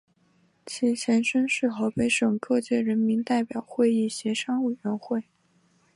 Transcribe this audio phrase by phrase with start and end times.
[0.65, 5.25] 其前身是河北省各界人民代表会议协商委员会。